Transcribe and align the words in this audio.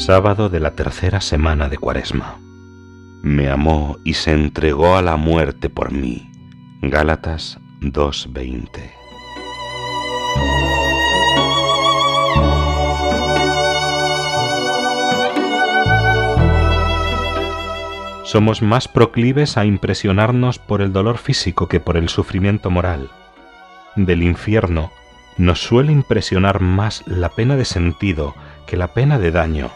Sábado 0.00 0.48
de 0.48 0.60
la 0.60 0.70
tercera 0.70 1.20
semana 1.20 1.68
de 1.68 1.76
Cuaresma. 1.76 2.38
Me 3.20 3.50
amó 3.50 3.98
y 4.02 4.14
se 4.14 4.32
entregó 4.32 4.96
a 4.96 5.02
la 5.02 5.18
muerte 5.18 5.68
por 5.68 5.92
mí. 5.92 6.30
Gálatas 6.80 7.58
2:20. 7.82 8.94
Somos 18.24 18.62
más 18.62 18.88
proclives 18.88 19.58
a 19.58 19.66
impresionarnos 19.66 20.58
por 20.58 20.80
el 20.80 20.94
dolor 20.94 21.18
físico 21.18 21.68
que 21.68 21.78
por 21.78 21.98
el 21.98 22.08
sufrimiento 22.08 22.70
moral. 22.70 23.10
Del 23.96 24.22
infierno 24.22 24.90
nos 25.36 25.60
suele 25.60 25.92
impresionar 25.92 26.60
más 26.60 27.06
la 27.06 27.28
pena 27.28 27.56
de 27.56 27.66
sentido 27.66 28.34
que 28.66 28.78
la 28.78 28.88
pena 28.88 29.18
de 29.18 29.30
daño 29.30 29.70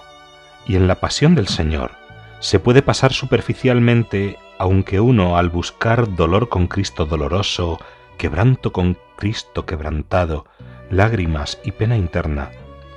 y 0.66 0.76
en 0.76 0.86
la 0.86 0.96
pasión 0.96 1.34
del 1.34 1.48
Señor 1.48 1.92
se 2.40 2.60
puede 2.60 2.82
pasar 2.82 3.12
superficialmente, 3.14 4.38
aunque 4.58 5.00
uno 5.00 5.38
al 5.38 5.48
buscar 5.48 6.14
dolor 6.14 6.50
con 6.50 6.66
Cristo 6.66 7.06
doloroso, 7.06 7.78
quebranto 8.18 8.70
con 8.70 8.98
Cristo 9.16 9.64
quebrantado, 9.64 10.44
lágrimas 10.90 11.58
y 11.64 11.72
pena 11.72 11.96
interna, 11.96 12.50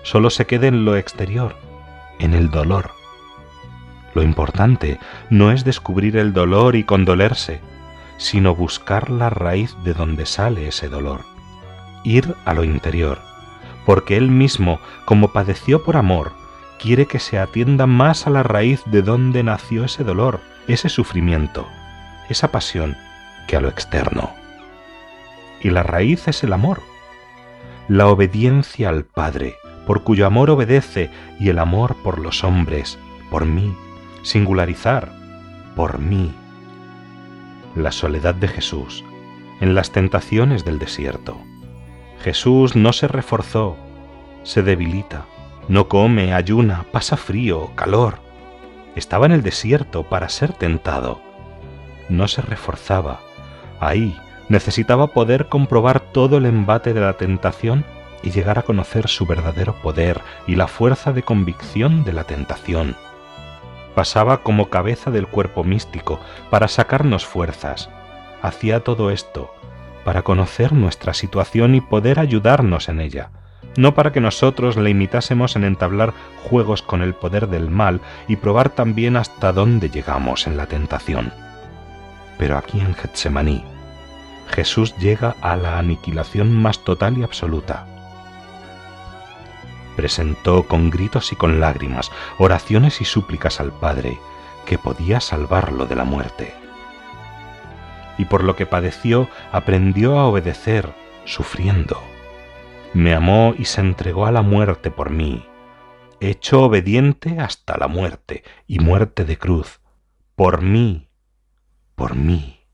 solo 0.03 0.29
se 0.29 0.45
quede 0.45 0.67
en 0.67 0.83
lo 0.83 0.97
exterior, 0.97 1.55
en 2.19 2.33
el 2.33 2.51
dolor. 2.51 2.91
Lo 4.13 4.21
importante 4.21 4.99
no 5.29 5.51
es 5.51 5.63
descubrir 5.63 6.17
el 6.17 6.33
dolor 6.33 6.75
y 6.75 6.83
condolerse, 6.83 7.61
sino 8.17 8.55
buscar 8.55 9.09
la 9.09 9.29
raíz 9.29 9.75
de 9.83 9.93
donde 9.93 10.25
sale 10.25 10.67
ese 10.67 10.89
dolor, 10.89 11.21
ir 12.03 12.35
a 12.43 12.53
lo 12.53 12.63
interior, 12.63 13.19
porque 13.85 14.17
Él 14.17 14.29
mismo, 14.29 14.79
como 15.05 15.31
padeció 15.31 15.83
por 15.83 15.95
amor, 15.95 16.33
quiere 16.79 17.05
que 17.05 17.19
se 17.19 17.39
atienda 17.39 17.85
más 17.87 18.27
a 18.27 18.29
la 18.29 18.43
raíz 18.43 18.81
de 18.85 19.01
donde 19.01 19.43
nació 19.43 19.85
ese 19.85 20.03
dolor, 20.03 20.39
ese 20.67 20.89
sufrimiento, 20.89 21.67
esa 22.29 22.51
pasión, 22.51 22.95
que 23.47 23.55
a 23.55 23.61
lo 23.61 23.69
externo. 23.69 24.31
Y 25.61 25.69
la 25.69 25.83
raíz 25.83 26.27
es 26.27 26.43
el 26.43 26.53
amor, 26.53 26.81
la 27.87 28.07
obediencia 28.07 28.89
al 28.89 29.05
Padre, 29.05 29.55
por 29.85 30.03
cuyo 30.03 30.27
amor 30.27 30.49
obedece, 30.49 31.09
y 31.39 31.49
el 31.49 31.59
amor 31.59 31.95
por 32.03 32.19
los 32.19 32.43
hombres, 32.43 32.99
por 33.31 33.45
mí, 33.45 33.75
singularizar, 34.23 35.11
por 35.75 35.99
mí. 35.99 36.33
La 37.75 37.91
soledad 37.91 38.35
de 38.35 38.49
Jesús, 38.49 39.05
en 39.61 39.73
las 39.73 39.91
tentaciones 39.91 40.65
del 40.65 40.79
desierto. 40.79 41.37
Jesús 42.21 42.75
no 42.75 42.91
se 42.91 43.07
reforzó, 43.07 43.77
se 44.43 44.63
debilita, 44.63 45.25
no 45.67 45.89
come, 45.89 46.33
ayuna, 46.33 46.85
pasa 46.93 47.17
frío, 47.17 47.71
calor. 47.75 48.19
Estaba 48.95 49.25
en 49.25 49.33
el 49.33 49.43
desierto 49.43 50.03
para 50.03 50.29
ser 50.29 50.53
tentado. 50.53 51.19
No 52.07 52.29
se 52.29 52.41
reforzaba. 52.41 53.19
Ahí 53.81 54.17
necesitaba 54.47 55.07
poder 55.07 55.49
comprobar 55.49 55.99
todo 55.99 56.37
el 56.37 56.45
embate 56.45 56.93
de 56.93 57.01
la 57.01 57.13
tentación 57.13 57.83
y 58.23 58.31
llegar 58.31 58.57
a 58.57 58.63
conocer 58.63 59.09
su 59.09 59.25
verdadero 59.25 59.75
poder 59.81 60.21
y 60.47 60.55
la 60.55 60.67
fuerza 60.67 61.11
de 61.11 61.23
convicción 61.23 62.05
de 62.05 62.13
la 62.13 62.23
tentación. 62.23 62.95
Pasaba 63.93 64.43
como 64.43 64.69
cabeza 64.69 65.11
del 65.11 65.27
cuerpo 65.27 65.65
místico 65.65 66.21
para 66.49 66.69
sacarnos 66.69 67.25
fuerzas. 67.25 67.89
Hacía 68.41 68.85
todo 68.85 69.11
esto 69.11 69.53
para 70.05 70.21
conocer 70.21 70.71
nuestra 70.71 71.13
situación 71.13 71.75
y 71.75 71.81
poder 71.81 72.19
ayudarnos 72.19 72.87
en 72.87 73.01
ella 73.01 73.31
no 73.77 73.93
para 73.93 74.11
que 74.11 74.19
nosotros 74.19 74.75
le 74.75 74.89
imitásemos 74.89 75.55
en 75.55 75.63
entablar 75.63 76.13
juegos 76.43 76.81
con 76.81 77.01
el 77.01 77.13
poder 77.13 77.47
del 77.47 77.69
mal 77.69 78.01
y 78.27 78.35
probar 78.35 78.69
también 78.69 79.15
hasta 79.15 79.53
dónde 79.53 79.89
llegamos 79.89 80.47
en 80.47 80.57
la 80.57 80.65
tentación. 80.65 81.31
Pero 82.37 82.57
aquí 82.57 82.81
en 82.81 82.95
Getsemaní, 82.95 83.63
Jesús 84.49 84.95
llega 84.97 85.35
a 85.41 85.55
la 85.55 85.77
aniquilación 85.77 86.51
más 86.53 86.79
total 86.79 87.17
y 87.19 87.23
absoluta. 87.23 87.85
Presentó 89.95 90.63
con 90.63 90.89
gritos 90.89 91.31
y 91.31 91.35
con 91.35 91.59
lágrimas 91.59 92.11
oraciones 92.39 92.99
y 93.01 93.05
súplicas 93.05 93.59
al 93.59 93.71
Padre, 93.71 94.19
que 94.65 94.77
podía 94.77 95.21
salvarlo 95.21 95.85
de 95.85 95.95
la 95.95 96.03
muerte. 96.03 96.53
Y 98.17 98.25
por 98.25 98.43
lo 98.43 98.55
que 98.55 98.65
padeció, 98.65 99.29
aprendió 99.51 100.17
a 100.17 100.25
obedecer, 100.25 100.93
sufriendo 101.25 102.01
me 102.97 103.13
amó 103.13 103.53
y 103.55 103.65
se 103.65 103.81
entregó 103.81 104.25
a 104.25 104.31
la 104.31 104.41
muerte 104.41 104.89
por 104.89 105.11
mí, 105.11 105.45
hecho 106.19 106.63
obediente 106.63 107.39
hasta 107.39 107.77
la 107.77 107.87
muerte 107.87 108.43
y 108.65 108.79
muerte 108.79 109.23
de 109.23 109.37
cruz, 109.37 109.81
por 110.35 110.63
mí, 110.63 111.07
por 111.93 112.15
mí. 112.15 112.65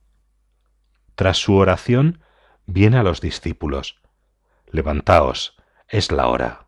Tras 1.16 1.38
su 1.38 1.56
oración, 1.56 2.22
viene 2.66 2.97
a 2.97 3.03
los 3.03 3.19
discípulos, 3.19 4.00
levantaos, 4.72 5.57
es 5.89 6.09
la 6.09 6.28
hora. 6.28 6.67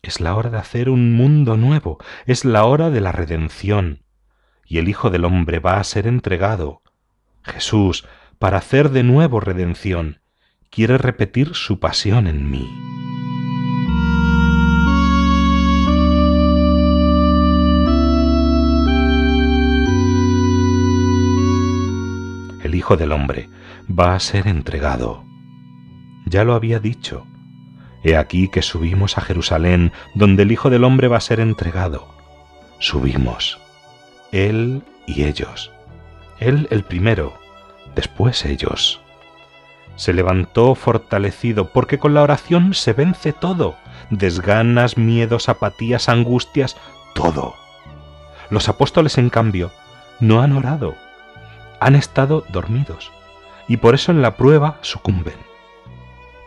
Es 0.00 0.20
la 0.20 0.34
hora 0.34 0.48
de 0.48 0.56
hacer 0.56 0.88
un 0.88 1.12
mundo 1.12 1.58
nuevo, 1.58 1.98
es 2.24 2.46
la 2.46 2.64
hora 2.64 2.88
de 2.88 3.02
la 3.02 3.12
redención, 3.12 4.02
y 4.64 4.78
el 4.78 4.88
Hijo 4.88 5.10
del 5.10 5.26
Hombre 5.26 5.58
va 5.58 5.78
a 5.78 5.84
ser 5.84 6.06
entregado. 6.06 6.80
Jesús, 7.42 8.08
para 8.38 8.56
hacer 8.56 8.88
de 8.90 9.02
nuevo 9.02 9.40
redención, 9.40 10.22
quiere 10.76 10.98
repetir 10.98 11.54
su 11.54 11.80
pasión 11.80 12.26
en 12.26 12.50
mí. 12.50 12.70
El 22.62 22.74
Hijo 22.74 22.98
del 22.98 23.12
Hombre 23.12 23.48
va 23.88 24.14
a 24.14 24.20
ser 24.20 24.48
entregado. 24.48 25.24
Ya 26.26 26.44
lo 26.44 26.52
había 26.52 26.78
dicho. 26.78 27.26
He 28.04 28.18
aquí 28.18 28.48
que 28.48 28.60
subimos 28.60 29.16
a 29.16 29.22
Jerusalén, 29.22 29.92
donde 30.14 30.42
el 30.42 30.52
Hijo 30.52 30.68
del 30.68 30.84
Hombre 30.84 31.08
va 31.08 31.16
a 31.16 31.22
ser 31.22 31.40
entregado. 31.40 32.06
Subimos. 32.80 33.58
Él 34.30 34.82
y 35.06 35.24
ellos. 35.24 35.72
Él 36.38 36.68
el 36.70 36.84
primero, 36.84 37.32
después 37.94 38.44
ellos 38.44 39.00
se 39.96 40.12
levantó 40.12 40.74
fortalecido, 40.74 41.70
porque 41.70 41.98
con 41.98 42.14
la 42.14 42.22
oración 42.22 42.74
se 42.74 42.92
vence 42.92 43.32
todo, 43.32 43.76
desganas, 44.10 44.96
miedos, 44.96 45.48
apatías, 45.48 46.08
angustias, 46.08 46.76
todo. 47.14 47.54
Los 48.50 48.68
apóstoles, 48.68 49.18
en 49.18 49.30
cambio, 49.30 49.72
no 50.20 50.42
han 50.42 50.52
orado, 50.52 50.94
han 51.80 51.96
estado 51.96 52.44
dormidos, 52.50 53.10
y 53.66 53.78
por 53.78 53.94
eso 53.94 54.12
en 54.12 54.22
la 54.22 54.36
prueba 54.36 54.78
sucumben. 54.82 55.34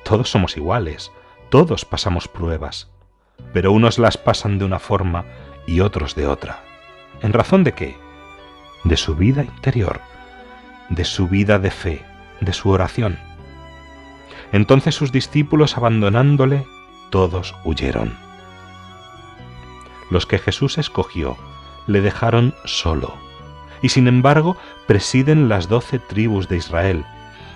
Todos 0.06 0.30
somos 0.30 0.56
iguales, 0.56 1.12
todos 1.50 1.86
pasamos 1.86 2.28
pruebas, 2.28 2.90
pero 3.52 3.72
unos 3.72 3.98
las 3.98 4.18
pasan 4.18 4.60
de 4.60 4.66
una 4.66 4.80
forma 4.80 5.26
y 5.66 5.82
otros 5.82 6.16
de 6.16 6.28
otra. 6.28 6.64
¿En 7.22 7.34
razón 7.34 7.64
de 7.64 7.74
qué? 7.74 7.98
De 8.84 8.96
su 8.96 9.16
vida 9.16 9.44
interior, 9.44 10.00
de 10.90 11.04
su 11.04 11.28
vida 11.28 11.60
de 11.60 11.72
fe, 11.72 12.06
de 12.40 12.54
su 12.54 12.70
oración 12.70 13.29
entonces 14.52 14.96
sus 14.96 15.12
discípulos, 15.12 15.78
abandonándole, 15.78 16.66
todos 17.10 17.56
huyeron. 17.64 18.14
Los 20.10 20.26
que 20.26 20.40
Jesús 20.40 20.78
escogió 20.78 21.38
le 21.88 22.02
dejaron 22.02 22.54
solo, 22.66 23.14
y 23.82 23.90
sin 23.90 24.08
embargo 24.08 24.58
presiden 24.88 25.50
las 25.50 25.70
doce 25.70 26.00
tribus 26.00 26.48
de 26.50 26.58
Israel. 26.58 27.06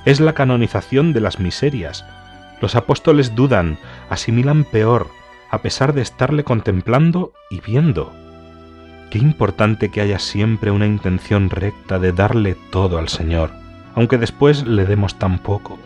Es 0.06 0.20
la 0.20 0.34
canonización 0.34 1.14
de 1.14 1.22
las 1.22 1.40
miserias. 1.40 2.06
Los 2.62 2.76
apóstoles 2.76 3.36
dudan, 3.36 3.78
asimilan 4.10 4.64
peor, 4.64 5.08
a 5.50 5.60
pesar 5.60 5.94
de 5.94 6.02
estarle 6.02 6.44
contemplando 6.44 7.34
y 7.50 7.62
viendo. 7.62 8.14
Qué 9.10 9.20
importante 9.20 9.90
que 9.90 10.02
haya 10.02 10.20
siempre 10.20 10.72
una 10.72 10.88
intención 10.88 11.50
recta 11.50 12.00
de 12.00 12.12
darle 12.12 12.56
todo 12.72 12.98
al 12.98 13.10
Señor, 13.10 13.52
aunque 13.96 14.18
después 14.18 14.66
le 14.66 14.86
demos 14.86 15.20
tan 15.20 15.40
poco 15.40 15.78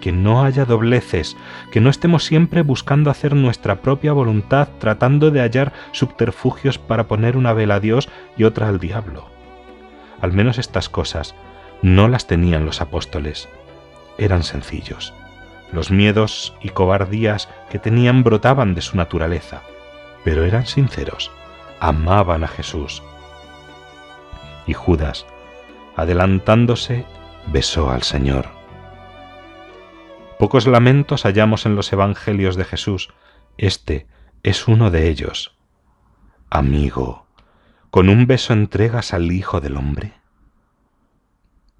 que 0.00 0.12
no 0.12 0.44
haya 0.44 0.64
dobleces, 0.64 1.36
que 1.70 1.80
no 1.80 1.90
estemos 1.90 2.24
siempre 2.24 2.62
buscando 2.62 3.10
hacer 3.10 3.34
nuestra 3.34 3.80
propia 3.80 4.12
voluntad, 4.12 4.68
tratando 4.78 5.30
de 5.30 5.40
hallar 5.40 5.72
subterfugios 5.92 6.78
para 6.78 7.08
poner 7.08 7.36
una 7.36 7.52
vela 7.52 7.76
a 7.76 7.80
Dios 7.80 8.08
y 8.36 8.44
otra 8.44 8.68
al 8.68 8.78
diablo. 8.78 9.28
Al 10.20 10.32
menos 10.32 10.58
estas 10.58 10.88
cosas 10.88 11.34
no 11.82 12.08
las 12.08 12.26
tenían 12.26 12.64
los 12.64 12.80
apóstoles. 12.80 13.48
Eran 14.18 14.42
sencillos. 14.42 15.14
Los 15.72 15.90
miedos 15.90 16.54
y 16.60 16.70
cobardías 16.70 17.48
que 17.70 17.78
tenían 17.78 18.24
brotaban 18.24 18.74
de 18.74 18.80
su 18.80 18.96
naturaleza, 18.96 19.62
pero 20.24 20.44
eran 20.44 20.66
sinceros, 20.66 21.30
amaban 21.78 22.42
a 22.42 22.48
Jesús. 22.48 23.02
Y 24.66 24.72
Judas, 24.72 25.26
adelantándose, 25.94 27.04
besó 27.52 27.90
al 27.90 28.02
Señor. 28.02 28.57
Pocos 30.38 30.68
lamentos 30.68 31.24
hallamos 31.24 31.66
en 31.66 31.74
los 31.74 31.92
Evangelios 31.92 32.54
de 32.54 32.64
Jesús. 32.64 33.12
Este 33.56 34.06
es 34.44 34.68
uno 34.68 34.92
de 34.92 35.08
ellos. 35.08 35.58
Amigo, 36.48 37.26
¿con 37.90 38.08
un 38.08 38.28
beso 38.28 38.52
entregas 38.52 39.12
al 39.12 39.32
Hijo 39.32 39.60
del 39.60 39.76
Hombre? 39.76 40.12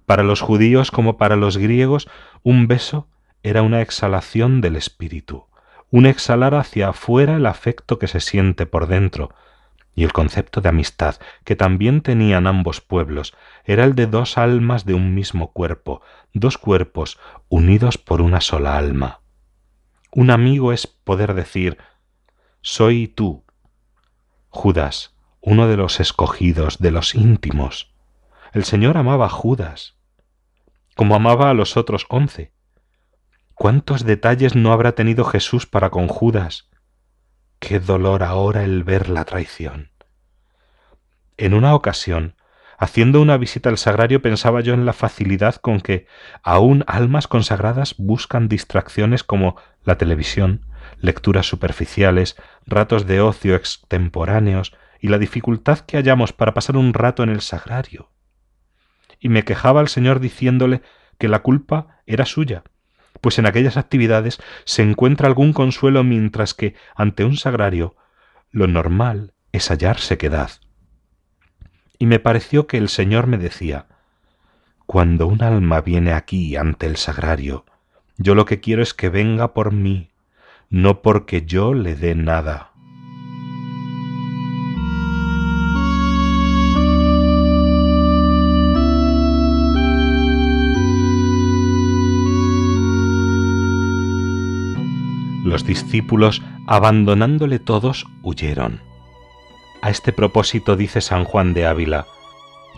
Para 0.06 0.24
los 0.24 0.40
judíos 0.40 0.90
como 0.90 1.18
para 1.18 1.36
los 1.36 1.56
griegos, 1.56 2.08
un 2.42 2.66
beso 2.66 3.06
era 3.44 3.62
una 3.62 3.80
exhalación 3.80 4.60
del 4.60 4.74
espíritu, 4.74 5.46
un 5.92 6.06
exhalar 6.06 6.56
hacia 6.56 6.88
afuera 6.88 7.36
el 7.36 7.46
afecto 7.46 8.00
que 8.00 8.08
se 8.08 8.18
siente 8.18 8.66
por 8.66 8.88
dentro, 8.88 9.32
y 9.98 10.04
el 10.04 10.12
concepto 10.12 10.60
de 10.60 10.68
amistad 10.68 11.16
que 11.42 11.56
también 11.56 12.02
tenían 12.02 12.46
ambos 12.46 12.80
pueblos 12.80 13.34
era 13.64 13.82
el 13.82 13.96
de 13.96 14.06
dos 14.06 14.38
almas 14.38 14.84
de 14.84 14.94
un 14.94 15.12
mismo 15.12 15.50
cuerpo, 15.50 16.02
dos 16.32 16.56
cuerpos 16.56 17.18
unidos 17.48 17.98
por 17.98 18.22
una 18.22 18.40
sola 18.40 18.78
alma. 18.78 19.22
Un 20.12 20.30
amigo 20.30 20.72
es 20.72 20.86
poder 20.86 21.34
decir, 21.34 21.78
soy 22.60 23.08
tú. 23.08 23.42
Judas, 24.50 25.16
uno 25.40 25.66
de 25.66 25.76
los 25.76 25.98
escogidos, 25.98 26.78
de 26.78 26.92
los 26.92 27.16
íntimos. 27.16 27.92
El 28.52 28.62
Señor 28.62 28.98
amaba 28.98 29.26
a 29.26 29.30
Judas, 29.30 29.96
como 30.94 31.16
amaba 31.16 31.50
a 31.50 31.54
los 31.54 31.76
otros 31.76 32.06
once. 32.08 32.52
¿Cuántos 33.54 34.04
detalles 34.04 34.54
no 34.54 34.72
habrá 34.72 34.92
tenido 34.92 35.24
Jesús 35.24 35.66
para 35.66 35.90
con 35.90 36.06
Judas? 36.06 36.68
Qué 37.58 37.80
dolor 37.80 38.22
ahora 38.22 38.62
el 38.64 38.84
ver 38.84 39.08
la 39.08 39.24
traición. 39.24 39.90
En 41.36 41.54
una 41.54 41.74
ocasión, 41.74 42.34
haciendo 42.78 43.20
una 43.20 43.36
visita 43.36 43.68
al 43.68 43.78
sagrario, 43.78 44.22
pensaba 44.22 44.60
yo 44.60 44.74
en 44.74 44.86
la 44.86 44.92
facilidad 44.92 45.56
con 45.56 45.80
que 45.80 46.06
aún 46.42 46.84
almas 46.86 47.26
consagradas 47.26 47.96
buscan 47.98 48.48
distracciones 48.48 49.24
como 49.24 49.56
la 49.84 49.98
televisión, 49.98 50.66
lecturas 51.00 51.46
superficiales, 51.46 52.36
ratos 52.66 53.06
de 53.06 53.20
ocio 53.20 53.56
extemporáneos 53.56 54.72
y 55.00 55.08
la 55.08 55.18
dificultad 55.18 55.80
que 55.80 55.96
hallamos 55.96 56.32
para 56.32 56.54
pasar 56.54 56.76
un 56.76 56.94
rato 56.94 57.22
en 57.22 57.28
el 57.28 57.40
sagrario. 57.40 58.10
Y 59.18 59.28
me 59.28 59.44
quejaba 59.44 59.80
al 59.80 59.88
Señor 59.88 60.20
diciéndole 60.20 60.82
que 61.18 61.28
la 61.28 61.40
culpa 61.40 62.02
era 62.06 62.24
suya, 62.24 62.62
pues 63.20 63.38
en 63.38 63.46
aquellas 63.46 63.76
actividades 63.76 64.38
se 64.64 64.82
encuentra 64.82 65.28
algún 65.28 65.52
consuelo 65.52 66.04
mientras 66.04 66.54
que 66.54 66.74
ante 66.94 67.24
un 67.24 67.36
sagrario 67.36 67.96
lo 68.50 68.66
normal 68.66 69.34
es 69.52 69.68
hallar 69.70 69.98
sequedad. 69.98 70.50
Y 71.98 72.06
me 72.06 72.20
pareció 72.20 72.66
que 72.66 72.78
el 72.78 72.88
Señor 72.88 73.26
me 73.26 73.38
decía, 73.38 73.86
cuando 74.86 75.26
un 75.26 75.42
alma 75.42 75.80
viene 75.80 76.12
aquí 76.12 76.56
ante 76.56 76.86
el 76.86 76.96
sagrario, 76.96 77.66
yo 78.16 78.34
lo 78.34 78.44
que 78.44 78.60
quiero 78.60 78.82
es 78.82 78.94
que 78.94 79.08
venga 79.08 79.52
por 79.52 79.72
mí, 79.72 80.10
no 80.70 81.02
porque 81.02 81.42
yo 81.42 81.74
le 81.74 81.94
dé 81.94 82.14
nada. 82.14 82.72
Los 95.58 95.66
discípulos, 95.66 96.40
abandonándole 96.68 97.58
todos, 97.58 98.06
huyeron. 98.22 98.80
A 99.82 99.90
este 99.90 100.12
propósito 100.12 100.76
dice 100.76 101.00
San 101.00 101.24
Juan 101.24 101.52
de 101.52 101.66
Ávila, 101.66 102.06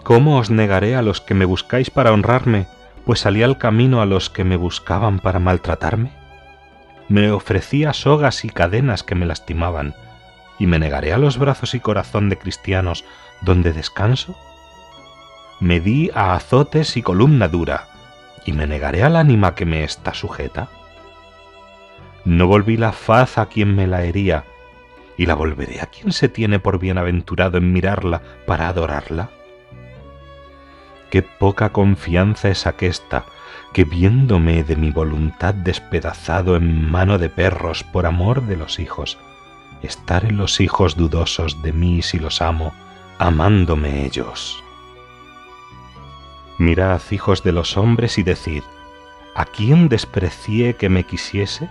¿Cómo 0.02 0.38
os 0.38 0.48
negaré 0.48 0.96
a 0.96 1.02
los 1.02 1.20
que 1.20 1.34
me 1.34 1.44
buscáis 1.44 1.90
para 1.90 2.10
honrarme, 2.10 2.68
pues 3.04 3.20
salí 3.20 3.42
al 3.42 3.58
camino 3.58 4.00
a 4.00 4.06
los 4.06 4.30
que 4.30 4.44
me 4.44 4.56
buscaban 4.56 5.18
para 5.18 5.38
maltratarme? 5.38 6.12
Me 7.10 7.30
ofrecía 7.30 7.92
sogas 7.92 8.46
y 8.46 8.48
cadenas 8.48 9.02
que 9.02 9.14
me 9.14 9.26
lastimaban, 9.26 9.94
y 10.58 10.66
me 10.66 10.78
negaré 10.78 11.12
a 11.12 11.18
los 11.18 11.36
brazos 11.36 11.74
y 11.74 11.80
corazón 11.80 12.30
de 12.30 12.38
cristianos 12.38 13.04
donde 13.42 13.74
descanso? 13.74 14.34
Me 15.60 15.80
di 15.80 16.10
a 16.14 16.32
azotes 16.32 16.96
y 16.96 17.02
columna 17.02 17.46
dura, 17.46 17.88
y 18.46 18.54
me 18.54 18.66
negaré 18.66 19.02
al 19.02 19.16
ánima 19.16 19.54
que 19.54 19.66
me 19.66 19.84
está 19.84 20.14
sujeta. 20.14 20.70
No 22.24 22.46
volví 22.46 22.76
la 22.76 22.92
faz 22.92 23.38
a 23.38 23.46
quien 23.46 23.74
me 23.74 23.86
la 23.86 24.04
hería, 24.04 24.44
y 25.16 25.26
la 25.26 25.34
volveré 25.34 25.80
a 25.80 25.86
quien 25.86 26.12
se 26.12 26.28
tiene 26.28 26.58
por 26.58 26.78
bienaventurado 26.78 27.58
en 27.58 27.72
mirarla 27.72 28.22
para 28.46 28.68
adorarla. 28.68 29.30
Qué 31.10 31.22
poca 31.22 31.70
confianza 31.70 32.48
es 32.48 32.66
aquesta, 32.66 33.24
que 33.72 33.84
viéndome 33.84 34.64
de 34.64 34.76
mi 34.76 34.90
voluntad 34.90 35.54
despedazado 35.54 36.56
en 36.56 36.90
mano 36.90 37.18
de 37.18 37.28
perros 37.28 37.84
por 37.84 38.06
amor 38.06 38.42
de 38.42 38.56
los 38.56 38.78
hijos, 38.78 39.18
estar 39.82 40.24
en 40.24 40.36
los 40.36 40.60
hijos 40.60 40.96
dudosos 40.96 41.62
de 41.62 41.72
mí 41.72 42.02
si 42.02 42.18
los 42.18 42.42
amo, 42.42 42.72
amándome 43.18 44.04
ellos. 44.04 44.62
Mirad, 46.58 47.00
hijos 47.10 47.42
de 47.42 47.52
los 47.52 47.76
hombres, 47.76 48.18
y 48.18 48.22
decid, 48.22 48.62
¿a 49.34 49.44
quién 49.46 49.88
desprecié 49.88 50.76
que 50.76 50.88
me 50.88 51.04
quisiese? 51.04 51.68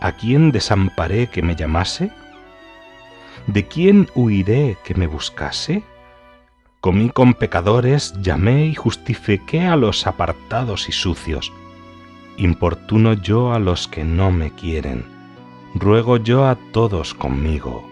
¿A 0.00 0.12
quién 0.12 0.50
desamparé 0.50 1.26
que 1.26 1.42
me 1.42 1.54
llamase? 1.54 2.10
¿De 3.46 3.66
quién 3.66 4.08
huiré 4.14 4.78
que 4.82 4.94
me 4.94 5.06
buscase? 5.06 5.82
Comí 6.80 7.10
con 7.10 7.34
pecadores, 7.34 8.14
llamé 8.22 8.66
y 8.66 8.74
justifiqué 8.74 9.66
a 9.66 9.76
los 9.76 10.06
apartados 10.06 10.88
y 10.88 10.92
sucios. 10.92 11.52
Importuno 12.38 13.12
yo 13.12 13.52
a 13.52 13.58
los 13.58 13.86
que 13.86 14.02
no 14.02 14.30
me 14.30 14.54
quieren, 14.54 15.04
ruego 15.74 16.16
yo 16.16 16.46
a 16.46 16.56
todos 16.72 17.12
conmigo. 17.12 17.86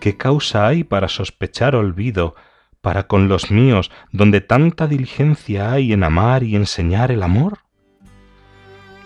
¿Qué 0.00 0.16
causa 0.16 0.66
hay 0.66 0.82
para 0.82 1.08
sospechar 1.08 1.76
olvido, 1.76 2.34
para 2.80 3.06
con 3.06 3.28
los 3.28 3.52
míos, 3.52 3.92
donde 4.10 4.40
tanta 4.40 4.88
diligencia 4.88 5.70
hay 5.70 5.92
en 5.92 6.02
amar 6.02 6.42
y 6.42 6.56
enseñar 6.56 7.12
el 7.12 7.22
amor? 7.22 7.60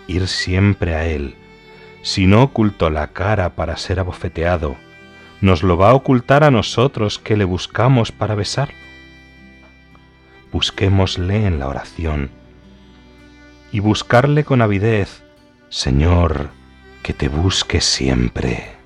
Ir 0.07 0.27
siempre 0.27 0.95
a 0.95 1.05
Él, 1.05 1.35
si 2.07 2.25
no 2.25 2.41
ocultó 2.41 2.89
la 2.89 3.07
cara 3.07 3.49
para 3.49 3.75
ser 3.75 3.99
abofeteado, 3.99 4.77
¿nos 5.41 5.61
lo 5.61 5.75
va 5.75 5.89
a 5.89 5.93
ocultar 5.93 6.45
a 6.45 6.51
nosotros 6.51 7.19
que 7.19 7.35
le 7.35 7.43
buscamos 7.43 8.13
para 8.13 8.33
besarlo? 8.33 8.77
Busquémosle 10.53 11.45
en 11.45 11.59
la 11.59 11.67
oración 11.67 12.31
y 13.73 13.81
buscarle 13.81 14.45
con 14.45 14.61
avidez, 14.61 15.21
Señor, 15.67 16.47
que 17.03 17.11
te 17.13 17.27
busque 17.27 17.81
siempre. 17.81 18.76